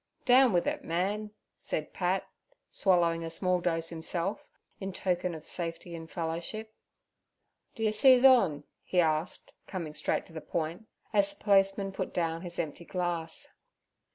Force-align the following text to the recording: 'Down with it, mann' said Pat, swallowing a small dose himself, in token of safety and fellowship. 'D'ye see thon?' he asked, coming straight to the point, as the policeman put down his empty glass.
'Down 0.25 0.51
with 0.51 0.65
it, 0.65 0.83
mann' 0.83 1.29
said 1.59 1.93
Pat, 1.93 2.27
swallowing 2.71 3.23
a 3.23 3.29
small 3.29 3.61
dose 3.61 3.89
himself, 3.89 4.47
in 4.79 4.91
token 4.91 5.35
of 5.35 5.45
safety 5.45 5.93
and 5.93 6.09
fellowship. 6.09 6.73
'D'ye 7.75 7.91
see 7.91 8.19
thon?' 8.19 8.63
he 8.81 8.99
asked, 8.99 9.51
coming 9.67 9.93
straight 9.93 10.25
to 10.25 10.33
the 10.33 10.41
point, 10.41 10.87
as 11.13 11.31
the 11.37 11.43
policeman 11.43 11.91
put 11.91 12.15
down 12.15 12.41
his 12.41 12.57
empty 12.57 12.83
glass. 12.83 13.53